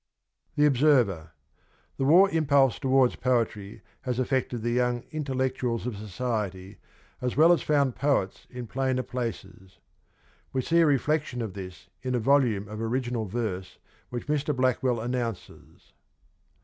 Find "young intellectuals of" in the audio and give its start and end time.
4.71-5.95